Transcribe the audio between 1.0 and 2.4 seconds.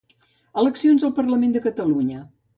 al Parlament de Catalunya.